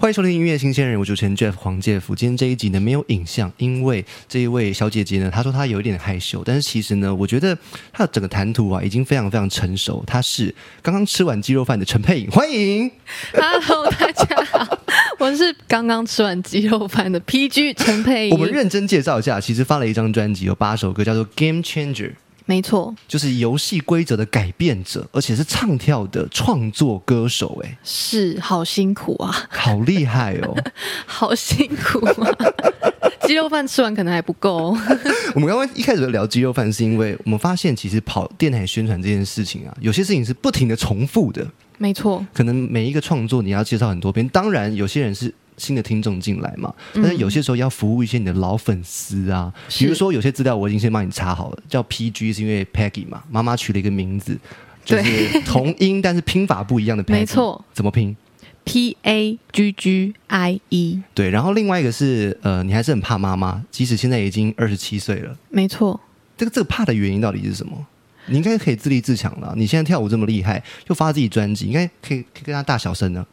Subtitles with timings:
[0.00, 2.16] 欢迎收听音乐新鲜人，我主持人 Jeff 黄介夫。
[2.16, 7.54] 今天这一集呢没有影像，因为这一位小姐姐呢，她说她有一点害羞，但是其实呢，我觉得
[7.92, 10.02] 她的整个谈吐啊已经非常非常成熟。
[10.06, 12.90] 她是刚刚吃完鸡肉饭的陈佩颖，欢迎。
[13.34, 14.78] Hello，大家好，
[15.18, 18.32] 我是刚刚吃完鸡肉饭的 PG 陈佩仪。
[18.32, 22.08] 我们认真介绍一下，其实发了一张专辑，有八首歌，叫做《Game Changer》，
[22.50, 27.62] 没错，就是游戏规则的改变者，而且是唱跳的创作歌手。
[27.62, 30.56] 哎，是好辛苦啊，好厉害哦！
[31.06, 32.28] 好辛苦啊！
[33.22, 34.78] 鸡肉饭吃完可能还不够、哦。
[35.36, 41.46] 我们刚刚一开始聊鸡肉饭，是因为我们发现，其实跑电台宣传这件事情啊，有些事情是不停的重复的。
[41.78, 54.36] 没错，可能每一个创作你要介绍很多遍，当然有些人是新的听众进来嘛，但是有些时候要服务一些你的老粉丝啊，是比如说有些资料我已经先帮你查好了，叫 PG 是因为 Peggy 嘛，妈妈取了一个名字，
[54.84, 58.16] 就是同音但是拼法不一样的 Peggy，没错，怎么拼
[58.64, 66.00] ？P A G G I E，对，然后另外一个是呃，你还是很怕妈妈，即使现在已经二十七岁了，没错。
[66.36, 67.86] 这个这个怕的原因到底是什么？
[68.26, 69.52] 你应该可以自立自强了。
[69.56, 73.26] 你现在跳舞这么厉害，又发自己专辑，应该可以可以跟他大小声呢。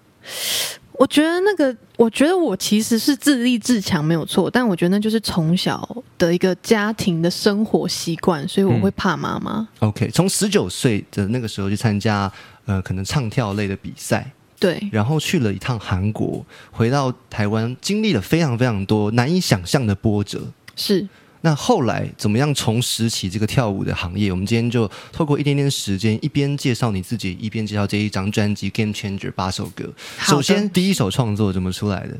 [0.97, 9.67] 我觉得那个，我觉得我其实是自立自强没有错，但我觉得那就是从小的一个家庭的生活习惯，所以我会怕妈妈。
[9.79, 12.31] OK，从十九岁的那个时候去参加
[12.65, 20.41] 呃可能唱跳类的比赛，对，然后去了一趟韩国，回到台湾，经历了非常非常多难以想象的波折。
[20.75, 21.07] 是
[21.41, 24.31] 那后来怎么样重拾起这个跳舞的行业？
[24.31, 29.93] 我们今天就透过一点点时间，一边介绍你自己，一边介绍这一张专辑《Game Changer》八首歌。
[30.19, 32.17] 首先，第一首创作怎么出来的？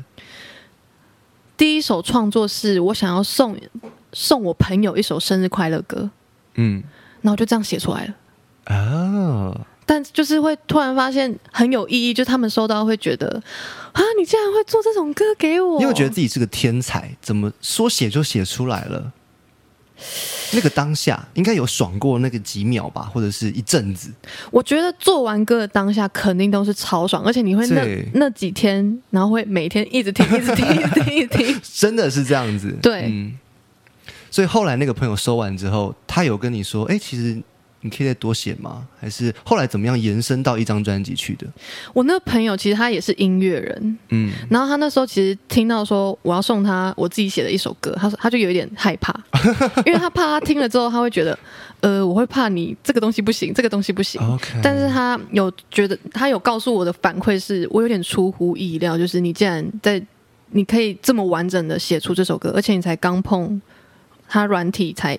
[1.56, 3.56] 第一首创作是我想要送
[4.12, 6.08] 送我朋友一首生日快乐歌，
[6.54, 6.84] 嗯，
[7.20, 8.14] 然后就这样写出来了。
[8.76, 13.26] 啊，但就是会突然发现很有意义，就他们收到会觉得
[13.92, 17.16] 啊，你竟然会做这种歌给我，你有觉得自己是个天才？
[17.22, 19.10] 怎么说写就写出来了？
[20.52, 24.12] 那个当下应该有爽过那个几秒吧，或者是一阵子。
[24.50, 27.82] 我觉得做完歌的当下肯定都是超爽，而且你会那
[28.12, 31.60] 那几天，然后会每天一直听，一直听，一直听，一直听。
[31.74, 32.76] 真的是这样子。
[32.82, 33.32] 对嗯。
[34.30, 37.42] 所以后来那个朋友收完之后，他有跟你说：“哎，其实
[37.80, 41.46] 你可以再多写吗？”还是后来怎么样延伸到一张专辑去的？
[41.92, 49.14] 我那个朋友其实他也是音乐人，嗯，然后他那时候其实听到说我要送他我自己写的一首歌，他说他就有一点害怕，
[49.86, 51.38] 因为他怕他听了之后他会觉得，
[51.80, 54.20] 呃，我会怕你这个东西不行，这个东西不行。
[54.20, 60.02] OK，但是他有觉得，他有告诉我的反馈是我有点出乎意料，就是你竟然在
[60.50, 63.60] 你可以这么完整的写出这首歌，而且你才刚碰
[64.26, 65.18] 他软体才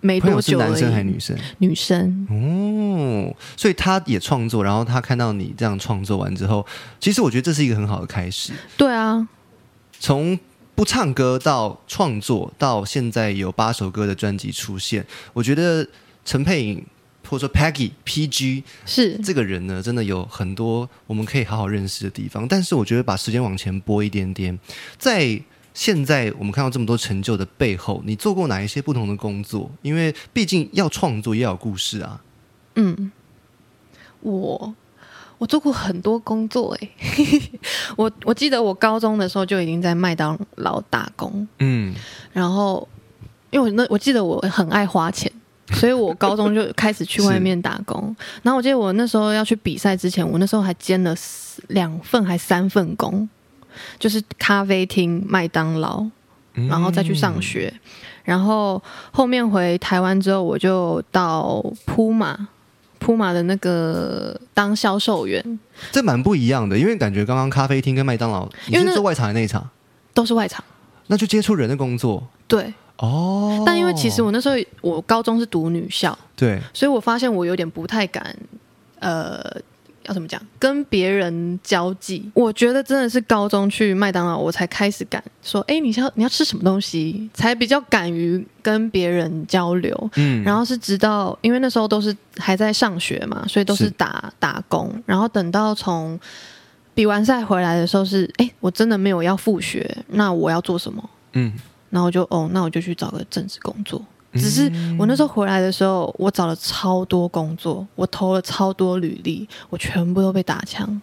[0.00, 1.38] 没朋友是多久而男生还是，女生？
[1.58, 6.64] 女生哦，所以他也创作，然后他看到你这样创作完之后，
[7.00, 8.52] 其实我觉得这是一个很好的开始。
[8.76, 9.26] 对啊，
[9.98, 10.38] 从
[10.74, 15.86] 不唱歌到创作，到现在有八首歌的专辑出现，我觉得
[16.24, 16.86] 陈佩颖
[17.28, 22.46] 或者说 Peggy PG 是这个人呢，真的有很多我们可以好好认识的地方。
[22.46, 24.58] 但是我觉得把时间往前拨一点点，
[24.96, 25.38] 在
[25.78, 29.70] 现在我们看到这么多成就的背后，你做过哪一些不同的工作？
[29.80, 32.20] 因为毕竟要创作也要有故事啊。
[32.74, 33.12] 嗯，
[34.18, 34.74] 我
[35.38, 36.92] 我做过很多工作诶、
[37.96, 41.94] 我我记得我高中的时候就已经在麦当劳打工，嗯，
[42.32, 42.88] 然后
[43.50, 45.30] 因为我那我记得我很爱花钱，
[45.74, 48.14] 所以我高中就开始去外面打工。
[48.42, 51.14] 然后我记得我那时候要去比赛之前，我那时候还兼了
[51.68, 53.28] 两份还三份工，
[53.98, 56.04] 就是咖啡厅、麦当劳，
[56.68, 57.72] 然后再去上学。
[58.24, 62.48] 然后后面回台湾之后，我就到铺马。
[63.00, 65.60] 铺马的那个当销售员
[65.92, 69.66] 这蛮不一样的，因为感觉刚刚咖啡厅跟麦当劳，你因为是做外场的那一场，
[70.12, 70.64] 都是外场，
[71.06, 72.74] 那就接触人的工作对。
[72.96, 73.62] 哦。
[73.64, 78.36] 但因为其实我那时候我高中是读女校，对所以我发现我有点不太敢，
[78.98, 79.40] 呃，
[80.08, 82.28] 要怎么讲，跟别人交际。
[82.34, 90.10] 我觉得真的是高中去麦当劳，我才开始敢说，哎，你要你要吃什么东西，才比较敢于跟别人交流。
[90.16, 94.92] 嗯然后是直到，因为那时候都是还在上学嘛，所以都是是打打工。
[95.06, 96.18] 然后等到从
[96.94, 101.10] 比完赛回来的时候是，哎，我真的没有要复学，那我要做什么？
[101.34, 101.52] 嗯，
[101.90, 104.02] 然后就哦，那我就去找个正职工作。
[104.34, 111.00] 只是我那时候回来的时候，我找了超多工作，我投了超多履历，我全部都被打枪，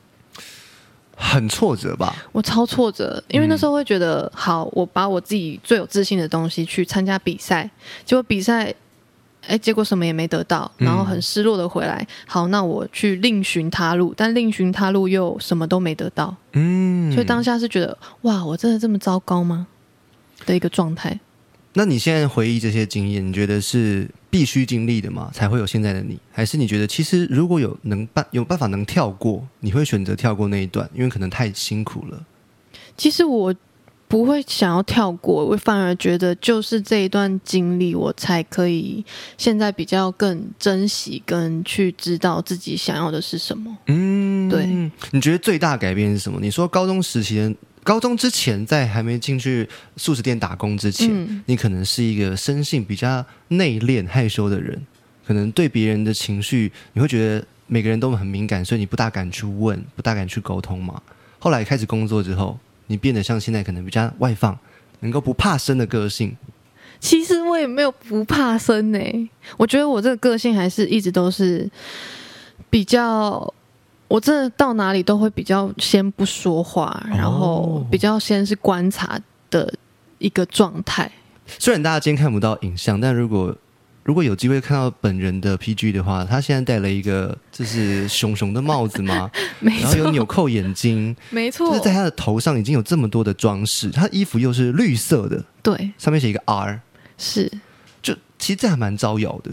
[1.18, 2.16] 很挫折吧？
[2.32, 7.70] 我超挫折，因为那时候会觉得，好，我把我自己最有自信的东西去参加比赛，
[8.06, 8.74] 结果比赛，
[9.48, 12.08] 哎，结果什么也没得到，嗯然后很失落的回来。
[12.28, 19.66] 好，那我去另寻他路，但另寻他路又什么都没得到，嗯，所以当下是觉得哇，我真的这么糟糕吗？
[20.46, 21.20] 的一个状态。
[21.78, 25.30] 那你现在回忆这些经验，你觉得是必须经历的吗？
[25.34, 26.18] 才会有现在的你？
[26.32, 32.26] 还是你觉得其实如果有能办有办法能跳过，你会选择跳过那一段，因为可能太辛苦了？
[32.96, 33.54] 其实我
[34.08, 39.04] 不会想要跳过，我反而觉得就是这一段经历，我才可以
[39.38, 43.76] 现在比较更珍惜，跟去知道自己想要的是什么。
[43.88, 44.66] 嗯，对。
[45.12, 46.40] 你觉得最大的改变是什么？
[46.40, 47.54] 你说高中时期的，
[47.86, 54.82] 高中之前，在还没进去素食店打工之前，嗯你可能是一个生性比较内敛、害羞的人，
[55.24, 61.00] 可能对别人的情绪，你会觉得每个人都很敏感，所以你不大敢去问，不大敢去沟通嘛。
[61.38, 64.58] 后来开始工作之后，你变得像现在可能比较外放，
[65.02, 66.36] 能够不怕生的个性。
[67.00, 69.00] 其实我也没有不怕生呢、
[69.58, 71.70] 我觉得我这个个性还是一直都是
[72.72, 73.54] 比较，
[74.08, 79.20] 我真的到哪里都会比较先不说话，然后比较先是观察
[79.50, 79.74] 的
[80.18, 81.12] 一个状态。
[81.60, 83.56] 虽然大家今天看不到影像，但如果
[84.04, 89.30] 如果有机会看到本人的 PG 的话，他现在戴了一个就是熊熊的帽子嘛，
[89.60, 91.70] 没然后有，纽扣眼睛，没错。
[91.70, 96.80] 就是，在他的头上已经有这么多的装饰，他衣服又是绿色的，对，上面写一个 R，
[97.18, 97.52] 是。
[98.04, 99.50] 就其实这还蛮招摇的。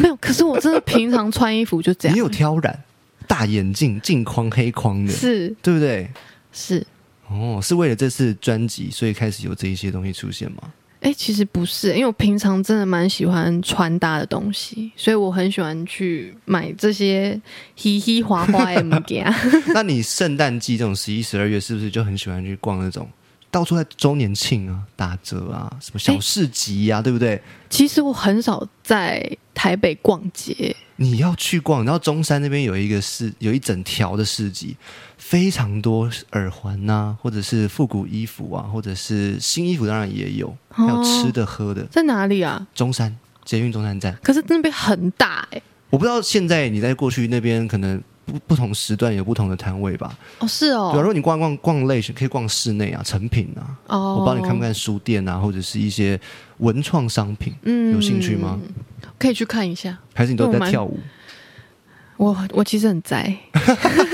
[0.00, 0.16] 没有。
[0.16, 2.82] 可是我真的平常穿衣服就这样， 你有挑染，
[3.32, 6.06] 大眼镜，镜框黑框的，是对不对？
[6.52, 6.86] 是。
[7.28, 10.58] 哦，是为了这次专辑，所以开始有这一些东西出现吗？
[11.00, 17.40] 哎、其实不是，因为我平常真的蛮喜欢穿搭的东西，所以我很喜欢去买这些
[17.74, 19.24] 嘻嘻花花的物件。
[19.72, 23.08] 那你圣诞季这种十一、十二月，是不是就很喜欢去逛那种
[23.50, 27.40] 到处在周年庆啊、打折啊、什么小市集呀、对不对？
[27.70, 34.76] 其实我很少在台北逛街，你要去逛，然后中山那边有一个市，有一整条的市集，
[35.18, 41.84] 非常多耳环呐、或者是复古衣服啊，或者是新衣服，当然也有，还有吃的喝的。
[41.90, 42.64] 在哪里啊？
[42.72, 43.14] 中山
[43.44, 45.60] 捷运中山站，可是那边很大哎、
[45.90, 50.16] 我不知道现在你在过去那边可能不不同时段有不同的摊位吧？
[50.38, 56.18] 哦，是对啊，如你逛逛逛类，可以逛室内啊、成品啊，哦，我帮你看不看书店啊，或者是一些
[56.58, 58.60] 文创商品，嗯有兴趣吗？
[59.22, 59.96] 可以去看一下。
[60.12, 60.98] 还是你都在跳舞？
[62.16, 63.36] 我我其实很宅，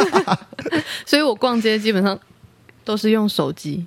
[1.04, 2.18] 所以我逛街基本上
[2.84, 3.84] 都是用手机。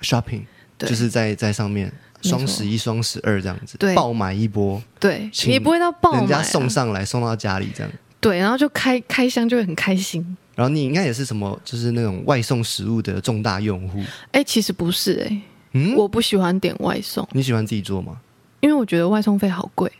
[0.00, 0.42] shopping，
[0.78, 7.92] 对就是在在上面双十一、双十二这样子，对爆买一波，对，请也不会到爆买、啊，人家送上来送到家里这样。
[8.20, 10.36] 对，然后就开开箱就会很开心。
[10.54, 14.02] 然后你应该也是什么，就是那种外送食物的重大用户。
[14.32, 18.16] 哎、其实不是哎、嗯，我不喜欢点外送，你喜欢自己做吗？
[18.60, 19.90] 因为我觉得外送费好贵。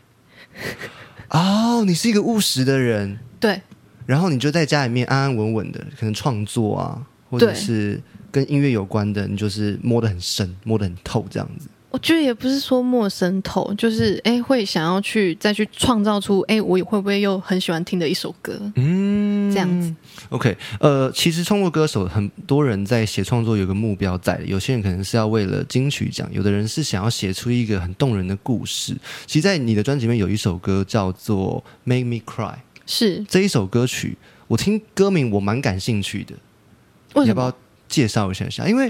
[1.29, 3.61] 哦，你是一个务实的人，对。
[4.05, 8.01] 然后你就在家里面安安稳稳的，可能创作啊，或者是
[8.31, 11.67] 跟音乐有关的，你就是摸得很深，摸得很透这样子。
[11.91, 18.59] 我觉得也不是说陌生透，就是哎、会想要去再去创造出哎、我会不会又很喜欢听的一首歌？
[18.75, 19.93] 嗯这样子。
[20.29, 28.95] OK，呃，其实创作歌手很多人在写创作有个目标在，有些人可能是要为了金曲奖，有的人是想要写出一个很动人的故事。
[29.27, 32.53] 其实，在你的专辑里面有一首歌叫做《Make Me Cry》，
[32.85, 34.17] 是这一首歌曲
[34.47, 36.35] 我听歌名我蛮感兴趣的，
[37.25, 37.53] 要不要
[37.89, 38.65] 介绍一下下？
[38.67, 38.89] 因为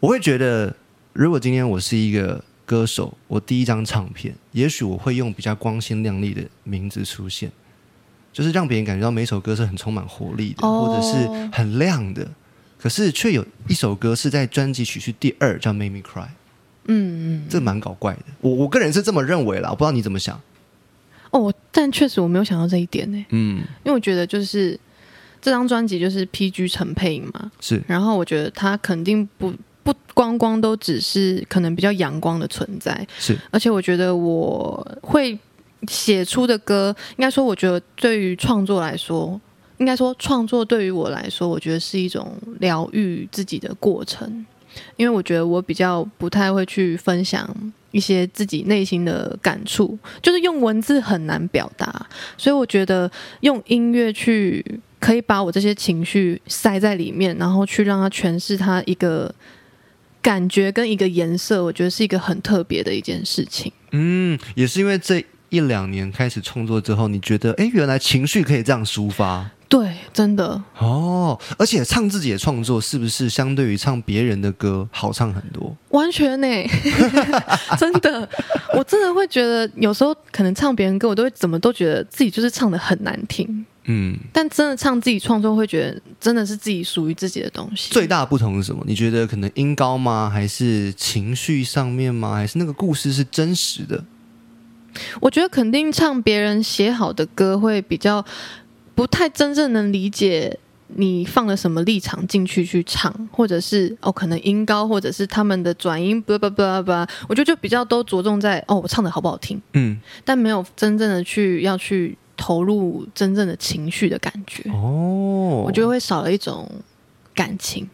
[0.00, 0.74] 我会觉得，
[1.16, 7.50] 如果今天我是一个歌手，我第一张唱片，也许我会用比较光鲜亮丽的名字出现，
[8.34, 12.28] 就是让别人感觉到每首歌是很充满活力的，哦或者是很亮的。
[12.78, 16.24] 可是却有一首歌是在专辑曲序第二，叫《Make Me Cry》，
[16.84, 18.22] 嗯嗯这蛮搞怪的。
[18.42, 20.38] 我我个人是这么认为啦，我不知道你怎么想。
[21.30, 24.78] 哦，但确实我没有想到这一点呢，嗯，因为我觉得就是
[25.40, 29.56] 这张专辑就是 PG 陈佩莹嘛，是然后我觉得他肯定不不
[30.16, 35.38] 光光都只是可能比较阳光的存在，是，而且我觉得我会
[35.86, 39.38] 写出的歌，应该说，我觉得对于创作来说，
[39.76, 44.46] 应该说创作对于我来说，我觉得是一种疗愈自己的过程，
[44.96, 47.46] 因为我觉得我比较不太会去分享
[47.90, 52.06] 一些自己内心的感触，就是用文字很难表达，
[52.38, 54.64] 所以我觉得用音乐去
[54.98, 59.32] 可以把我这些情绪塞在里面，然后去让它诠释它一个
[60.26, 63.72] 感觉跟一个颜色，我觉得是一个很特别的一件事情。
[63.92, 69.48] 嗯，也是因为这一两年开始创作之后，你觉得，哎，原来情绪可以这样抒发。
[69.68, 75.76] 对，真的哦，而且唱自己的创作是不是相对于唱别人的歌好唱很多？
[75.90, 76.46] 完全呢、
[77.78, 78.28] 真的，
[78.74, 87.92] 我真的会觉得有时候可能唱别人歌，我都会怎么都觉得自己就是唱的很难听，嗯，但真的唱自己创作，会觉得真的是自己属于自己的东西。
[87.92, 88.82] 最大的不同是什么？
[88.86, 90.28] 你觉得可能音高吗？
[90.28, 92.34] 还是情绪上面吗？
[92.34, 94.04] 还是那个故事是真实的？
[95.20, 98.24] 我觉得肯定唱别人写好的歌会比较
[98.94, 106.92] 不太真正能理解你放了什么立场进去去唱，或者是哦可能音高，或者是他们的转音，不不不不，
[107.28, 116.70] 我觉得就比较都着重在哦我唱的好不好听，嗯，但没有真正的去要去投入真正的情绪的感觉，哦，我觉得会少了一种
[117.34, 117.88] 感情。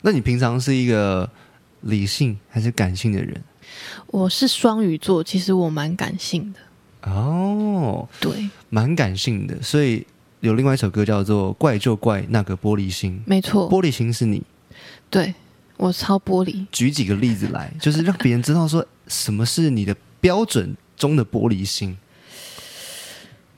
[0.00, 1.28] 那你平常是一个
[1.82, 3.42] 理性还是感性的人？
[4.08, 10.06] 我是双鱼座，其实我蛮感性的，哦，对，蛮感性的，所以
[10.40, 14.42] 有另外一首歌叫做《怪就怪那个玻璃心没》，错，玻璃心是你。
[15.08, 15.34] 对
[15.76, 16.66] 我超玻璃。
[16.70, 21.96] 举几个例子来，就是让别人知道说什么是你的标准中的玻璃心。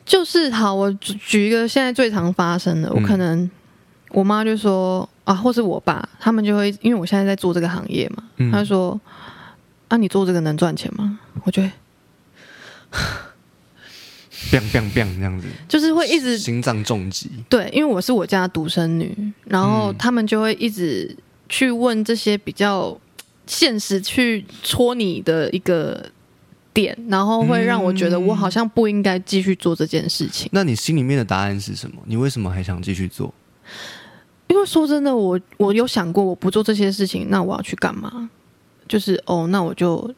[0.06, 3.50] 就是好，我举举一个现在最常发生的，我嗯可能
[4.10, 8.98] 我妈就说啊，或是我爸，他们就会因为我现在在做这个行业嘛，嗯他就说
[9.88, 11.18] 啊，你做这个能赚钱吗？
[11.42, 11.70] 我觉得
[14.50, 17.28] biang biang biang 这样子，就是会一直心脏重击。
[17.48, 21.16] 对，因为我是我家独生女，然后嗯他们就会一直
[21.48, 22.96] 去问这些比较
[23.46, 26.10] 现实去戳你的一个
[26.76, 30.46] 点，然后会让我觉得我好像不应该继续做这件事情。
[30.52, 31.96] 那你心里面的答案是什么？
[32.04, 33.32] 你为什么还想继续做？
[34.48, 38.28] 因为说真的，我我有想过，我不做这些事情，那我要去干嘛？
[38.86, 40.14] 就是哦，那我就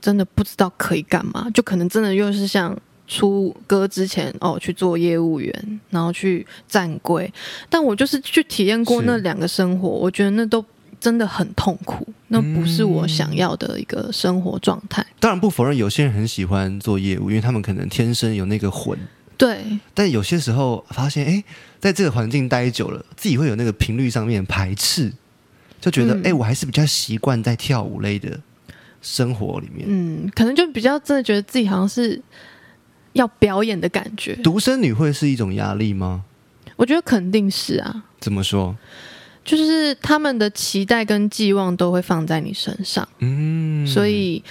[0.00, 7.32] 真的不知道可以干嘛，就可能真的又是像出歌之前哦去做业务员，然后去站柜，
[7.70, 10.64] 但我就是去体验过那两个生活，我觉得那都
[11.04, 15.04] 真的很痛苦，那不是我嗯想要的一个生活状态。
[15.20, 18.98] 当然不否认有些人很喜欢做业务，因为他们可能天生有那个魂。
[19.36, 21.44] 对，但有些时候发现，哎，
[21.78, 25.12] 在这个环境待久了，自己会有那个频率上面排斥，
[25.78, 28.40] 就觉得，嗯哎、我还是比较习惯在跳舞类的
[29.02, 29.84] 生活里面。
[29.86, 32.18] 嗯，可能就比较真的觉得自己好像是
[33.12, 34.34] 要表演的感觉。
[34.36, 36.24] 独生女会是一种压力吗？
[36.76, 38.74] 我觉得肯定是啊，怎么说？
[39.44, 44.42] 就是他们的期待跟寄望都会放在你身上，嗯，所以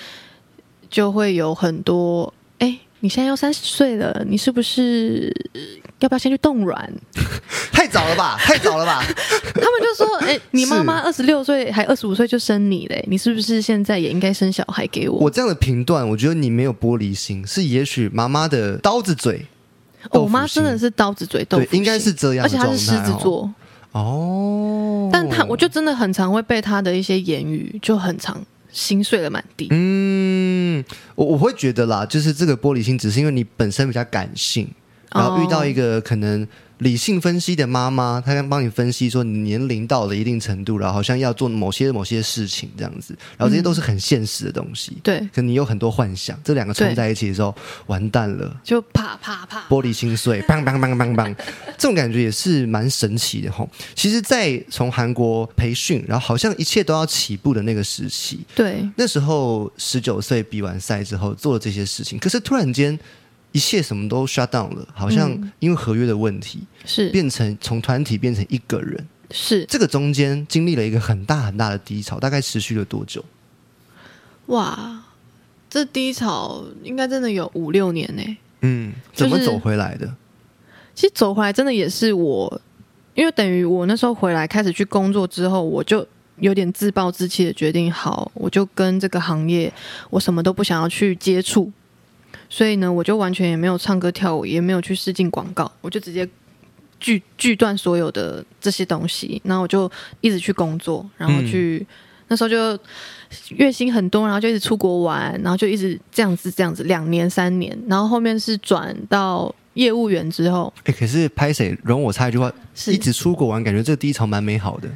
[0.90, 5.60] 就会有很多哎，你现在要三十岁了，你是不是呃
[6.00, 6.94] 要不要先去冻卵？
[7.72, 9.04] 太早了吧， 太早了吧？
[9.04, 15.18] 他们就说，哎，你妈妈二十六岁还二十五岁就生你嘞，你是不是现在也应该生小孩给我？
[15.20, 19.46] 我这样的评断，我觉得你没有玻璃心，是也许妈妈的刀子嘴，
[20.12, 23.54] 哦我妈真的是刀子嘴豆腐，心，对应该是这样而且她是狮子哦座，
[23.94, 25.10] 哦。
[25.12, 28.40] 但他我就真的很常会被他的一些言语就很常
[28.72, 29.68] 心碎了满地。
[29.72, 30.84] 嗯，
[31.16, 34.68] 我我会觉得啦，就是这个玻璃心，只是因为你本身比较感性，
[35.14, 36.48] 然后遇到一个可能
[36.80, 44.98] 理性分析的妈妈，她刚帮你分析说你年龄到了一定程度了，好像要做某些某些事情这样子，然后这些都是很现实的东西。
[45.02, 47.56] 对，可你有很多幻想，这两个冲在一起的时候，
[47.86, 48.60] 完蛋了。
[48.64, 51.36] 就啪啪啪，玻璃心碎，砰砰砰砰砰，
[51.78, 53.70] 这种感觉也是蛮神奇的吼。
[53.96, 62.98] 其实，在从韩国培训，然后好像一切都要起步的那个时期，对，那时候十九岁比完赛之后做了这些事情，可是突然间
[63.54, 69.08] 一切什么都 shut down 了，好像嗯因为合约的问题，是变成从团体变成一个人。
[69.32, 73.24] 是，这个中间经历了一个很大很大的低潮，大概持续了多久？
[74.48, 75.06] 哇，
[75.70, 78.38] 这低潮应该真的有五六年呢。
[78.62, 80.14] 嗯，怎么走回来的？
[80.94, 82.62] 其实走回来真的也是我，
[83.16, 86.06] 因为等于我那时候回来开始去工作之后，我就
[86.38, 89.74] 有点自暴自弃的决定，好，我就跟这个行业
[90.12, 91.72] 我什么都不想要去接触，
[92.54, 96.30] 所以呢，我就完全也没有唱歌跳舞，也没有去试镜广告，我就直接
[97.00, 99.92] 锯锯断所有的这些东西，然后我就
[100.22, 101.84] 一直去工作，然后去、
[102.28, 102.78] 那时候就
[103.58, 111.76] 月薪很多，然后就一直出国玩，然后就一直这样子这样子两年三年，然后后面是转到业务员之后，哎，可是拍谁？
[111.82, 114.88] 容我插一句话，是一直出国玩，感觉这个低潮蛮美好的。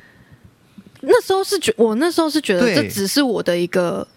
[1.02, 4.08] 那时候是觉，我那时候是觉得这只是我的一个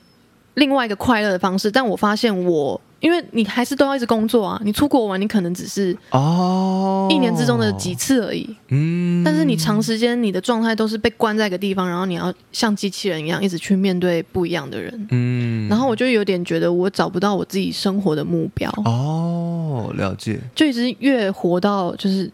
[0.57, 22.31] 另外一个快乐的方式，但我发现我，因为你还是都要一直工作啊，你出国玩，你可能只是哦，一年之中的几次而已，嗯，但是你长时间你的状态都是被关在一个地方，然后你要像机器人一样一直去面对不一样的人，嗯，然后我就有点觉得我找不到我自己生活的目标，哦，了解，就一直越活到就是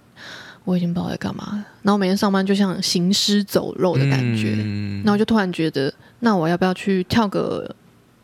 [0.65, 1.65] 我已经不知道在干嘛了。
[1.83, 5.01] 然后每天上班就像行尸走肉的感觉，嗯。
[5.05, 7.73] 然后就突然觉得，那我要不要去跳个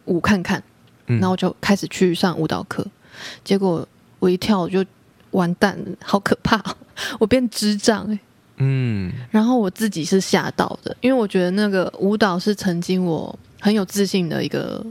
[0.06, 0.60] 舞看看？
[1.06, 2.86] 嗯然后我就开始去上舞蹈课，
[3.44, 3.86] 结果
[4.18, 4.84] 我一跳我就
[5.32, 6.76] 完蛋了，好可怕哦、
[7.18, 8.18] 我变智障哎、
[8.58, 14.84] 嗯然后我自己是吓到的，因为我觉得那个舞蹈是曾经我很有自信的一个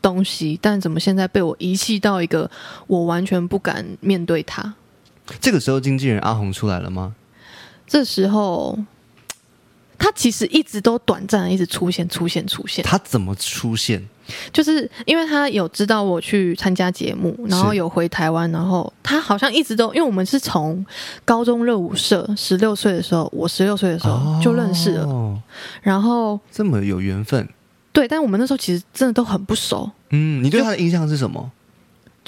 [0.00, 2.50] 东西，但怎么现在被我遗弃到一个
[2.86, 4.74] 我完全不敢面对它？
[5.40, 7.14] 这个时候经纪人阿红出来了吗？
[7.86, 8.78] 这时候，
[9.98, 14.08] 他其实一直都短暂的一直出现、出现、出现，他怎么出现？
[14.52, 20.84] 就是因为他有知道我去参加节目，然后有回台湾，然后他好像一直都，因为我们是从
[21.24, 25.38] 高中热舞社十六岁的时候，我十六岁的时候就认识了，哦，
[25.82, 27.48] 然后这么有缘分。
[27.92, 31.50] 对，但我们那时候其实真的都很不熟，嗯，你对他的印象是什么？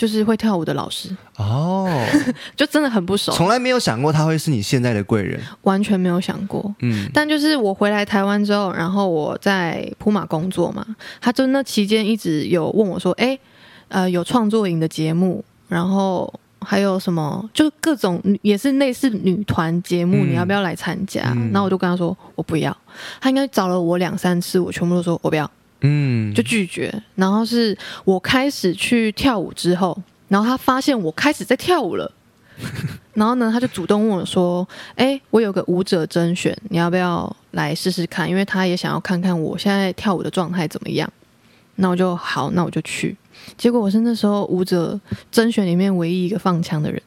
[0.00, 1.86] 就是会跳舞的老师，哦，
[2.56, 5.38] 就真的很不熟，从来没有想过他会是你现在的贵人。
[5.64, 6.74] 完全没有想过。
[6.78, 10.82] 嗯，但就是我回来台湾之后，然后我在普马工作嘛，
[11.20, 13.38] 他就那期间一直有问我说：“哎，
[13.88, 22.74] 呃，有创作营的节目，然后还有什么，就各种也是类似女团节目，嗯你要不要来参加？”嗯然后我就跟他说：“我不要。”
[23.20, 26.92] 他应该找了我两三次，我全部都说我不要，嗯，就拒绝。
[27.14, 32.12] 然后是我开始去跳舞之后，然后他发现我开始在跳舞了。
[33.14, 38.28] 然后呢，他就主动问我说：“哎，我有个舞者甄选，你要不要来试试看？
[38.28, 41.10] 因为他也想要看看我现在跳舞的状态怎么样。”
[41.76, 43.16] 那我就好，那我就去。
[43.56, 45.00] 结果我是那时候舞者
[45.32, 47.02] 甄选里面唯一一个放枪的人，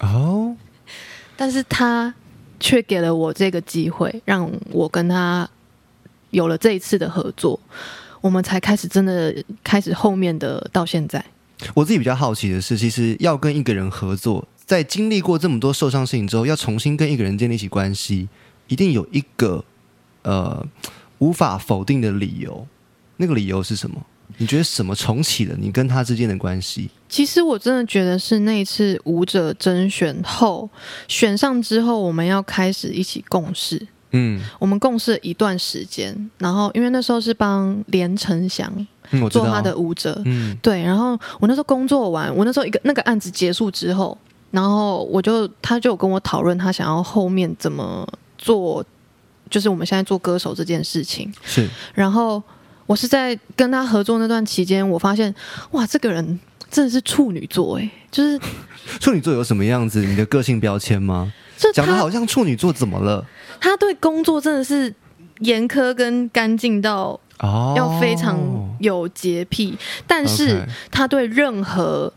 [0.00, 0.56] 哦，
[1.36, 2.12] 但是他
[2.58, 5.46] 却给了我这个机会，让我跟他
[6.32, 7.58] 有了这一次的合作，
[8.20, 9.34] 我们才开始真的
[9.64, 11.24] 开始后面的到现在。
[11.74, 18.28] 我自己比较好奇的是，其实要跟一个人合作，在经历过这么多受伤事情之后，要重新跟一个人建立起关系，
[18.66, 19.64] 一定有一个
[20.22, 20.66] 呃
[21.18, 22.66] 无法否定的理由。
[23.18, 24.04] 那个理由是什么？
[24.38, 26.88] 你觉得什么重启了你跟他之间的关系？
[27.06, 30.68] 其实我真的觉得是那一次舞者甄选后
[31.06, 33.86] 选上之后，我们要开始一起共事。
[34.12, 38.70] 嗯，我们共事了一段时间，然后因为那时候是帮连成祥
[39.30, 44.16] 做他的舞者，嗯对，然后我那时候工作完，我那时候一个那个案子结束之后，
[44.50, 48.06] 然后我就他就有跟我讨论他想要后面怎么
[48.38, 48.84] 做，
[49.50, 51.32] 就是我们现在做歌手这件事情。
[51.42, 52.42] 是然后
[52.86, 55.34] 我是在跟他合作那段期间，我发现
[55.72, 56.38] 哇，这个人
[56.70, 58.38] 真的是处女座哎，就是
[59.00, 60.04] 处女座有什么样子？
[60.04, 61.32] 你的个性标签吗？
[61.56, 63.24] 就他讲的好像处女座怎么了？
[63.62, 64.92] 他对工作真的是
[65.38, 68.36] 严苛跟干净到哦，要非常
[68.80, 72.12] 有洁癖，但是他对任何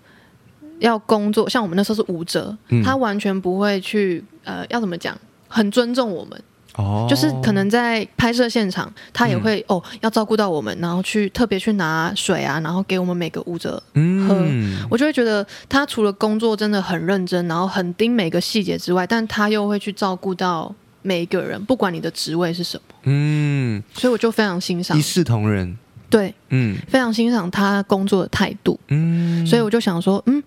[0.79, 2.83] 要工作，像我们那时候是舞者，嗯。
[2.83, 5.15] 他完全不会去呃，要怎么讲，
[5.47, 6.43] 很尊重我们，
[6.77, 13.81] 哦，就是可能在拍摄现场，他也会、哦要照顾到我们，然后去特别去拿水啊，然后给我们每个舞者。
[13.93, 20.73] 嗯，我就会觉得他除了工作真的很认真，然后很盯每个细节之外，但他又会去照顾到
[21.05, 25.77] 每一个人，不管你的职位是什么，嗯，所以我就非常欣赏一，视同仁，
[26.09, 26.75] 对，嗯。
[26.87, 28.79] 非常欣赏他工作的态度。
[28.87, 30.41] 嗯，所以我就想说，嗯，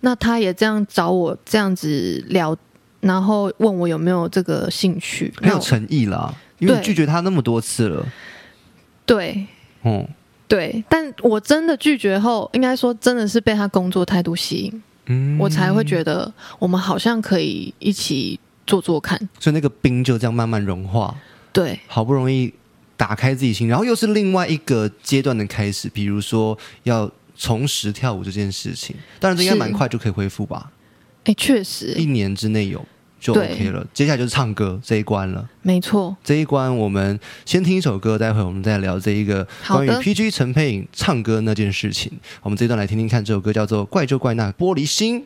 [0.00, 2.56] 那他也这样找我这样子聊，
[3.00, 8.06] 然后问我有没有这个兴趣，那我很有诚意啦，因为拒绝他那么多次了，
[9.04, 9.46] 对
[9.84, 10.06] 嗯，
[10.48, 15.38] 对，但我真的拒绝后，应该说真的是被他工作态度吸引，嗯。
[15.38, 18.38] 我才会觉得我们好像可以一起
[18.70, 19.18] 做做看。
[19.38, 21.14] 所以那个冰就这样慢慢融化，
[21.52, 22.52] 对好不容易
[22.96, 30.70] 打开自己心，然后又是另外一个阶段的开始，比如说要重拾跳舞这件事情，当然这应该蛮快就可以恢复吧，
[31.24, 32.84] 哎，确实一年之内有
[33.18, 35.48] 就 OK 了，接下来就是唱歌这一关了。
[35.62, 36.16] 没错。
[36.24, 42.12] 这一关我们先听一首歌，待会我们再聊这一个关于 PG 陈佩颖唱歌那件事情。
[42.42, 45.22] 我们这一段来听听看，这首歌叫做《怪就怪那玻璃心》。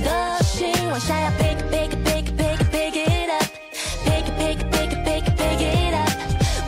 [0.00, 6.10] 的心，往下要 pick pick pick pick pick it up，pick pick pick pick pick it up。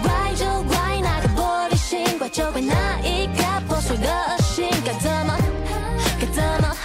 [0.03, 4.09] 怪就怪那个玻璃心，怪就怪那一颗破碎的
[4.43, 5.37] 心，该怎么，
[6.21, 6.77] 该怎么，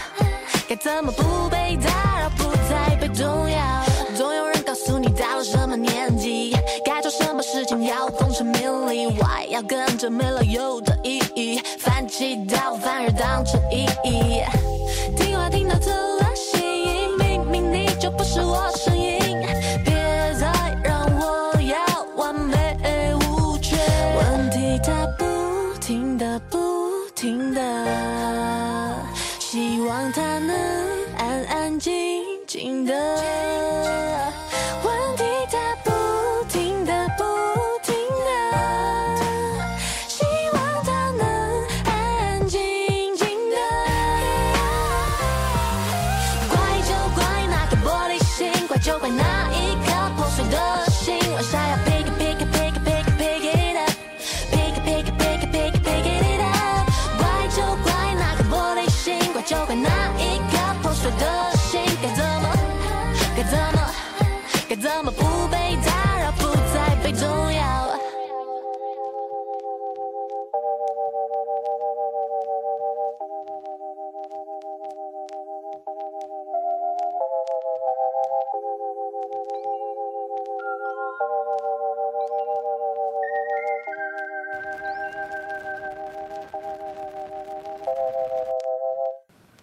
[0.68, 3.84] 该怎么不被打扰，不再被动摇？
[4.16, 14.42] 总有人告诉你到了什么年纪，该做什么事情要功成名利，why 要跟着没了有的意义，反其道反而当成意义。
[48.88, 49.37] 就怪那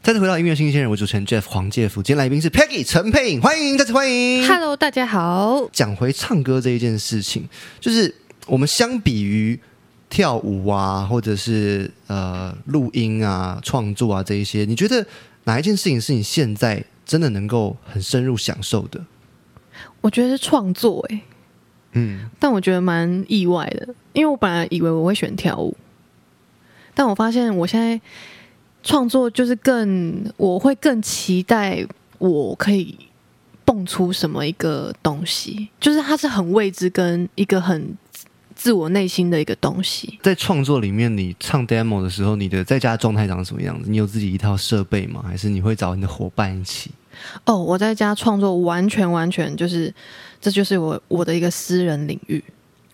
[0.04, 4.46] 再次回到音乐新鲜人，我主持人 Jeff 黄介甫，今天来宾是 Peggy 陈佩颖，欢迎，再次欢迎。
[4.46, 5.66] Hello，大家好。
[5.72, 7.48] 讲回唱歌这一件事情，
[7.80, 8.14] 就是
[8.46, 9.58] 我们相比于
[10.10, 15.06] 跳舞啊，或者是呃录音啊、创作啊这一些，你觉得
[15.44, 19.02] 哪一件事情是你现在真的能够很深入享受的？
[20.02, 21.22] 我觉得是创作哎、
[21.92, 25.74] 嗯，但我觉得蛮意外的，因为我本来以为我会选跳舞，
[26.92, 27.98] 但我发现我现在
[28.84, 31.84] 创作就是更，我会更期待
[32.18, 32.96] 我可以
[33.64, 37.96] 蹦出什么一个东西，就是它是很未知跟一个很
[38.54, 40.18] 自我内心的一个东西。
[40.22, 43.90] 在创作里面，你唱 demo 的时候，你的在家状态长什么样子？
[43.90, 45.24] 你有自己一套设备吗？
[45.26, 46.90] 还是你会找你的伙伴一起？
[47.46, 49.92] 哦，我在家创作完全完全就是，
[50.40, 52.42] 这就是我我的一个私人领域，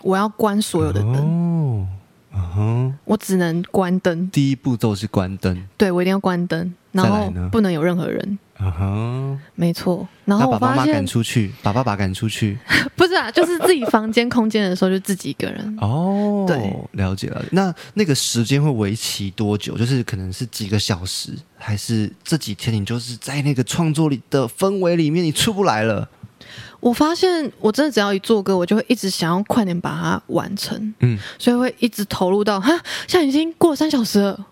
[0.02, 1.86] 我要关所有的灯，哦，
[2.32, 4.28] 嗯哼，我只能关灯。
[4.30, 8.38] 第一步骤是关灯，对我一定要关灯，然后呢不能有任何人。
[8.62, 12.58] 嗯哼，没错，然后把妈妈赶出去，把爸爸赶出去。
[12.94, 15.78] 不是啊，就是自己房间空间的时候就自己一个人。
[15.80, 17.42] 哦，对，了解了。
[17.52, 19.78] 那那个时间会为期多久？
[19.78, 26.06] 就是可能是几个小时，还是这几天你就是在那个创作里的氛围里面，你出不来了？
[26.80, 32.70] 我发现我真的只要一做歌，我就会一直想要快点把它完成，嗯，所以会一直投入到哈，
[33.06, 34.46] 现在已经过了三小时了，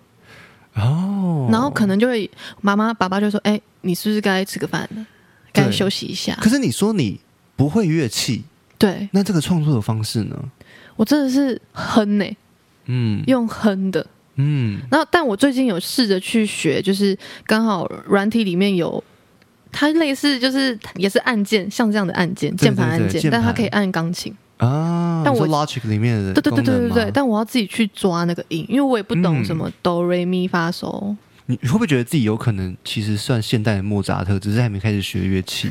[0.74, 2.30] 哦，然后可能就会
[2.60, 5.06] 妈妈爸爸就说，哎，你是不是该吃个饭了？
[5.52, 6.36] 该休息一下。
[6.40, 7.18] 可是你说你
[7.56, 8.44] 不会乐器，
[8.78, 9.08] 对。
[9.12, 10.36] 那这个创作的方式呢？
[10.96, 12.36] 我真的是哼呢、
[12.86, 13.24] 嗯。
[13.26, 14.06] 用哼的。
[14.40, 19.02] 嗯，然后，但我最近有试着去学，就是刚好软体里面有，
[19.70, 24.34] 它类似就是也是按键，像这样的按键，对键盘按键，但它可以按钢琴。
[24.56, 31.14] 啊，但我 Logic 里面的对对对对对对，但我要自己去抓那个音，因为我也不懂嗯什么哆瑞咪发嗦。
[31.46, 35.70] 你你会不会觉得自己有可能其实算现代的莫扎特，只是还没开始学乐器？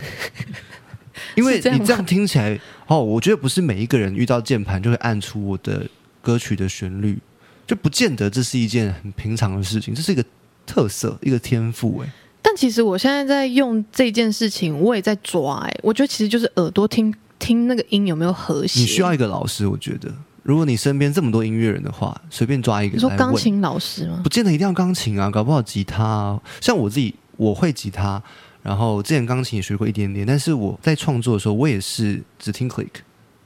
[1.36, 2.58] 因为你这样听起来，
[2.88, 5.86] 哦，我觉得不是每一个人遇到键盘就会按出我的
[6.22, 7.18] 歌曲的旋律，
[7.66, 10.24] 就不见得这是一件很平常的事情，这是一个
[10.66, 12.02] 特色，一个天赋。
[12.04, 12.10] 哎，
[12.48, 18.80] 但其实我现在在用这件事情，我也在抓、哎，我觉得其实就是耳朵听听那个音有没有和谐。
[18.80, 20.10] 你需要一个老师，我觉得，
[20.44, 24.30] 如果你身边这么多音乐人的话，随便抓一个你说钢琴老师吗不？
[24.30, 26.42] 见得一定要钢琴啊，搞不好吉他啊。
[26.62, 28.24] 像我自己，我会吉他，
[28.64, 32.88] 然后之前钢琴也学过一点点，但是我在创作的时候，我也是只听 click，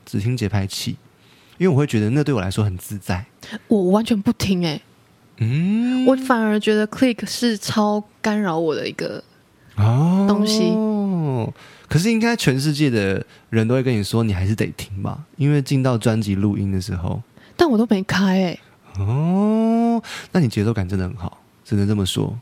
[0.06, 0.92] 只听节拍器，
[1.58, 3.26] 因为我会觉得那对我来说很自在。
[3.68, 4.80] 我完全不听、哎、
[5.42, 9.22] 嗯，我反而觉得 click 是超干扰我的一个。
[9.78, 10.72] 哦东西
[11.88, 17.22] 可是应该全世界的人都会跟你说，你还是得听吧，因为进到专辑录音的时候，
[17.58, 18.60] 但我都没开哎、
[19.00, 20.02] 哦，
[20.32, 22.38] 那你节奏感真的很好，只能这么说。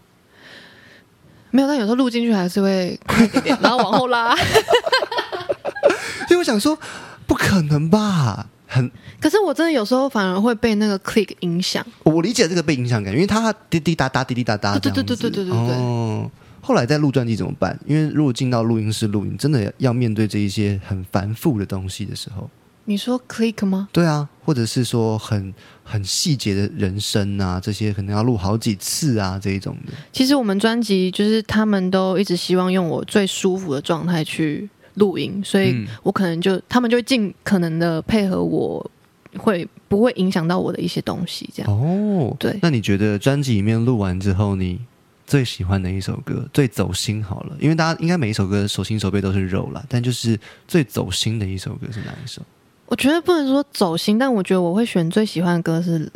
[1.52, 4.36] 没有，但有时候录进去还是会快一点点，然后往后拉。
[6.28, 6.78] 所以我想说，
[7.26, 8.48] 不可能吧？
[8.72, 11.84] 很可是我真的有时候反而会被那个 click 影响。
[12.04, 14.92] 我理解这个被影响感，因为它滴滴答答、滴滴答答对。
[14.92, 16.30] 对对对对对哦
[16.62, 17.80] 后来在录专辑怎么办？
[17.88, 22.48] 因为如果进到录音室录音，真的要面对这一些很繁复的东西的时候，
[22.86, 23.88] 你说 click 吗？
[23.92, 25.52] 对啊，或者是说很
[25.84, 29.94] 很细节的人声啊，这些可能要录好几次啊，这一种的。
[30.12, 38.92] 其实我们专辑就是他们都一直希望用我最舒服的状态去录音，所以嗯我可能就他们就会尽可能的配合我，
[39.38, 41.50] 会不会影响到我的一些东西？
[41.52, 44.80] 这样哦，对那你觉得专辑里面录完之后，你
[45.26, 47.58] 最喜欢的一首歌，最走心好了？
[47.60, 52.42] 因为大家应该每一首歌手心手背都是肉啦，但就是最走心的一首歌是哪一首？
[52.88, 56.00] 我觉得不能说走心，但我觉得我会选最喜欢的歌是《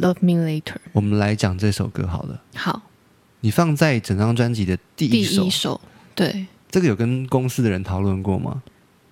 [0.00, 0.62] Love Me Later》。
[0.92, 2.40] 我们来讲这首歌好了。
[2.54, 2.82] 好，
[3.40, 5.80] 你放在整张专辑的第第一首，一首，
[6.14, 8.62] 对，这个有跟公司的人讨论过吗？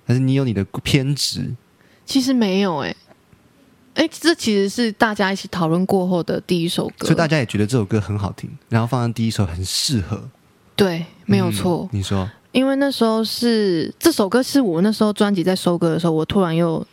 [0.06, 1.54] 还是你有你的偏执？
[2.06, 2.96] 其实没有哎、
[3.94, 10.26] 哎、这其实是大家一起讨论过后的第一首歌，所以大家也觉得这首歌很好听，然后放在第一首很适合，
[10.74, 11.86] 对，没有错。
[11.92, 16.86] 嗯你说，因为那时候是这首歌是我那时候专辑在收歌的时候，我突然又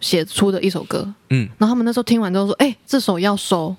[0.00, 3.74] 写出的一首歌，嗯，然后他们那时候听完之后说：“哎、这首要收。”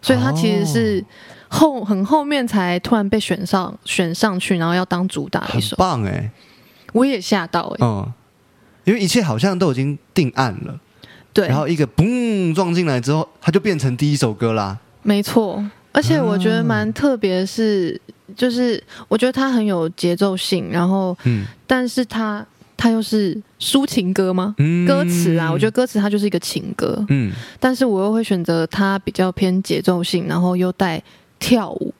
[0.00, 1.04] 所以它其实是
[1.48, 6.30] 后很后面才突然被选上选上去，然后要当主打的一很首，棒哎、
[6.92, 8.12] 我也吓到哎、嗯，
[8.84, 10.78] 因为一切好像都已经定案了，
[11.32, 14.78] 对，然后一个嘣撞进来之后，它就变成第一首歌啦。
[15.02, 18.00] 没错，而且我觉得蛮特别的是，
[18.34, 21.46] 就是我觉得它很有节奏性，然后嗯。
[21.68, 22.44] 但是它
[22.76, 24.54] 它又是抒情歌吗？
[24.58, 24.86] 嗯。
[24.86, 27.32] 歌词啊，我觉得歌词它就是一个情歌，嗯。
[27.60, 31.02] 但是我又会选择它比较偏节奏性，然后又带
[31.38, 31.92] 跳舞，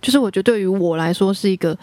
[0.00, 1.76] 就是我觉得对于我来说是一个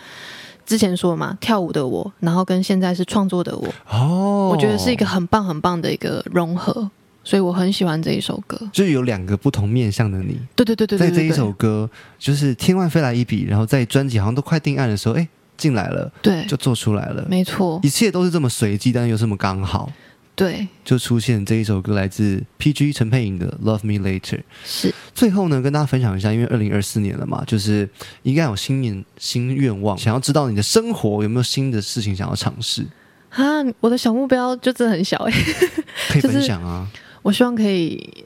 [0.65, 6.89] 之前说嘛，跳舞的我，然后跟现在是创作的我，哦，我觉得是一个很棒很棒的一个融合，
[7.23, 8.60] 所以我很喜欢这一首歌。
[8.71, 19.91] 就是有两个不同面向的你，对对对对在这一首歌就是天外飞来一笔，然后在专辑好像都快定案的时候，哎，进来了对，就做出来了，没错，一切都是这么随机，但是又这么刚好，
[20.35, 24.19] 对，就出现这一首歌来自 PG 陈佩颖的《Love Me Later》。
[24.65, 24.93] 是。
[25.13, 27.89] 最后呢，跟大家分享一下，因为二零二四年了嘛，就是
[28.23, 32.85] 应该有新年新愿望，想要知道你的生活有没有新的事情想要尝试，
[33.29, 35.31] 啊，我的小目标就真的很小哎、
[36.11, 36.85] 可以就是分享啊。
[37.21, 38.25] 我希望可以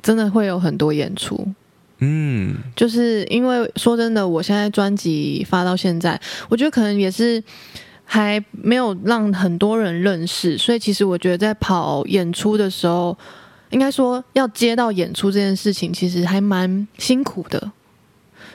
[0.00, 1.46] 真的会有很多演出，
[1.98, 7.42] 嗯，就是因为说真的，我现在专辑发到现在，我觉得可能也是
[8.08, 13.18] 还没有让很多人认识，所以其实我觉得在跑演出的时候，
[13.70, 17.72] 应该说要接到演出这件事情，其实还蛮辛苦的。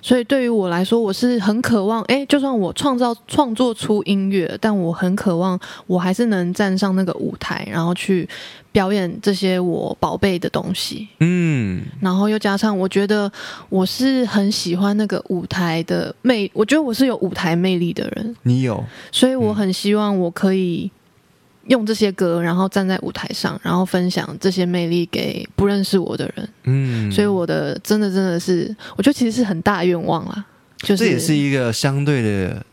[0.01, 8.27] 所以对于我来说，我是很渴望，诶，就算我创造创作出音乐，但我很渴望，我还是能站上那个舞台，然后去
[8.71, 11.07] 表演这些我宝贝的东西。
[11.19, 13.31] 嗯，然后又加上，我觉得
[13.69, 20.89] 我是很喜欢那个舞台的魅，我觉得我是有舞台魅力的人，你有，所以我很希望我可以
[21.67, 26.49] 用这些歌，然后站在舞台上，然后分享这些魅力给不认识我的人。
[26.63, 30.45] 嗯，所以我的真的真的是，我觉得其实是很大愿望啦，
[30.79, 32.65] 就是这也是一个相对的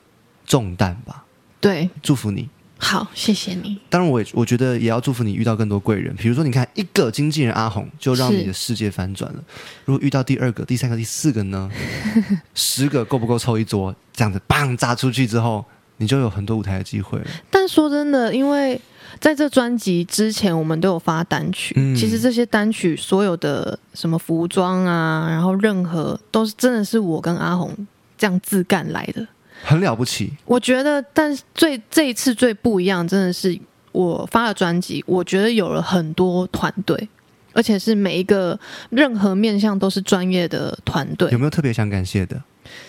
[0.47, 1.25] 重担吧。
[1.61, 2.49] 对，祝福你。
[2.81, 6.15] 好，谢谢你，当然我，也我觉得也要祝福你遇到更多贵人。
[6.15, 9.43] 比如说，你看一个经纪人阿红，就让你的世界翻转了。
[9.85, 11.69] 如果遇到第二个、第三个、第四个呢？
[12.55, 13.93] 十个够不够凑一桌？
[14.13, 15.65] 这样子，棒炸出去之后，
[15.99, 17.27] 你就有很多舞台的机会了。
[17.51, 18.81] 但说真的，因为
[19.21, 21.75] 在这专辑之前，我们都有发单曲。
[21.77, 27.75] 嗯其实这些单曲所有的什么服装啊，然后任何都是真的是我跟阿红
[28.17, 29.27] 这样自干来的。
[29.65, 30.33] 很了不起。
[30.45, 33.59] 我觉得，但是最这一次最不一样，真的是
[33.91, 37.09] 我发了专辑，我觉得有了很多团队，
[37.53, 38.57] 而且是每一个
[38.91, 41.39] 任何面向都是专业的团队有。
[41.39, 42.41] 没有特别想感谢的？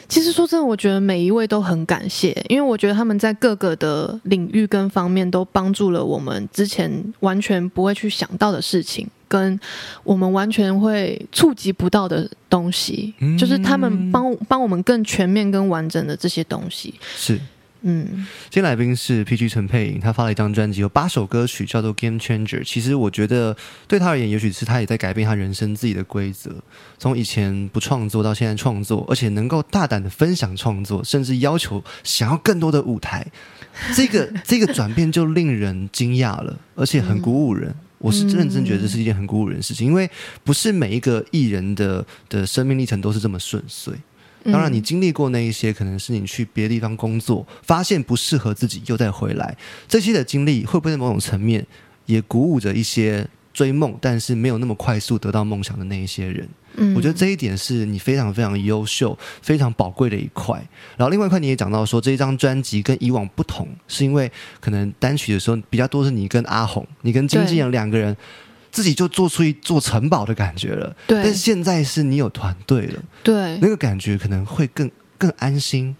[0.07, 9.59] 其实说真的，我觉得每一位都很感谢，因为我觉得他们在各个的领域跟方面都帮助了我们之前完全不会去想到的事情，跟
[10.03, 16.93] 我们完全会触及不到的东西，嗯就是他们帮帮我们更全面、跟完整的这些东西。
[17.15, 17.39] 是，
[17.81, 22.59] 嗯，今天来宾是 PG 陈佩莹，他发了一张专辑，有八首歌曲，叫做《Game Changer》。
[22.63, 23.55] 其实我觉得
[23.87, 26.51] 对他而言，也许是他也在改变他人生自己的规则，
[26.97, 33.25] 从以前不创作到现在创作，而且能够大胆的分享创作，甚至要求想要更多的舞台。
[33.95, 37.73] 这个 这个转变就令人惊讶了，而且很鼓舞人。
[37.99, 40.09] 我是认真觉得这是一件很鼓舞人的事情，因为
[40.43, 43.93] 不是每一个艺人的的生命历程都是这么顺遂。
[44.43, 49.55] 嗯当然，你经历过那一些，可能是你去别的地方工作，发现不适合自己，又再回来，
[49.87, 51.65] 这些的经历会不会在某种层面
[52.05, 56.47] 也鼓舞着一些追梦，但是没有那么快速得到梦想的那一些人？
[56.75, 60.55] 嗯我觉得这一点是你非常非常优秀、非常宝贵的一块。
[60.95, 68.15] 然后另外一块你也讲到说，这一张专辑跟以往不同，是因为可能单曲的时候比较多是你跟阿红、你跟经纪人两个人
[68.71, 70.95] 自己就做出一座城堡的感觉了。
[71.07, 75.95] 对但是现在是你有团队了，对那，个感觉可能会更更安心，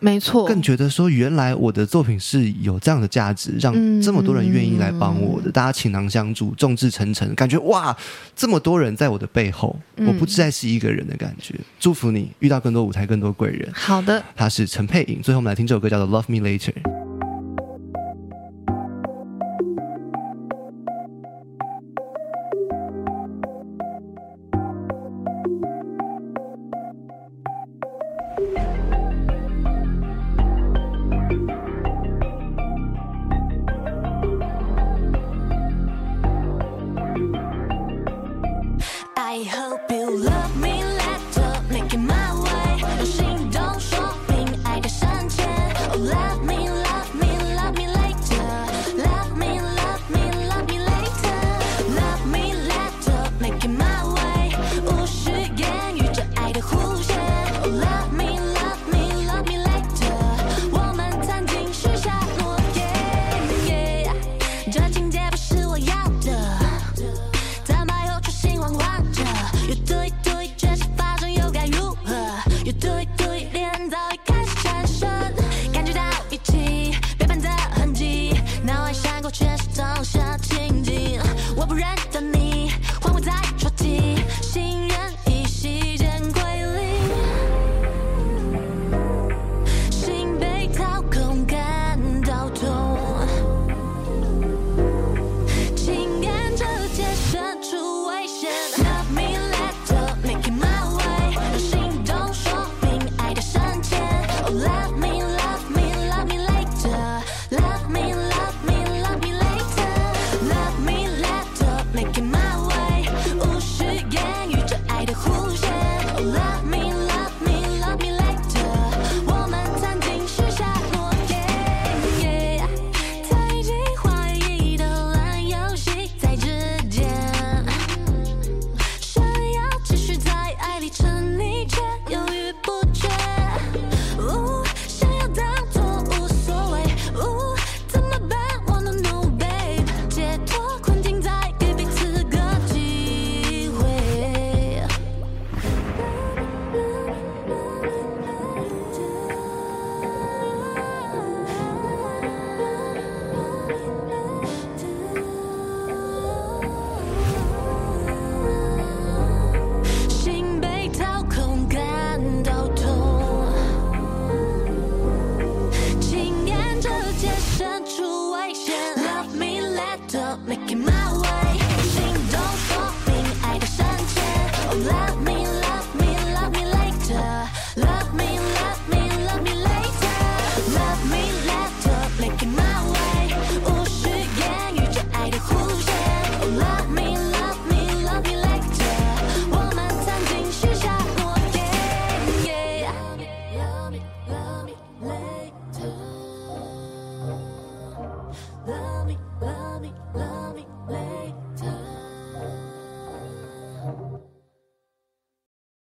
[0.00, 7.96] 没错，更觉得说原来我的作品是有这样的价值，让嗯这么多人愿意来帮我的，大家倾囊相助，众志成城，感觉哇，
[8.34, 11.54] 这么多人在我的背后，嗯我不再是一个人的感觉。
[11.78, 13.68] 祝福你遇到更多舞台，更多贵人。
[13.72, 14.22] 好的。
[14.34, 16.72] 他是陈佩颖，最后我们来听这首歌叫做《Love Me Later》。